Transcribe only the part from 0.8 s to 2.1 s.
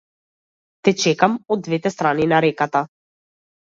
Те чекам од двете